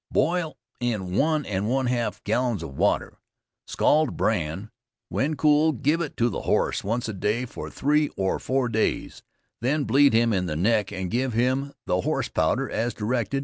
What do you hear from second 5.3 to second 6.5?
cool give it to the